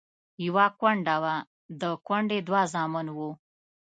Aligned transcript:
يوه 0.45 0.65
کونډه 0.79 1.15
وه، 1.23 1.35
د 1.81 1.83
کونډې 2.07 2.39
دوه 2.47 2.61
زامن 2.73 3.07
وو. 3.17 3.29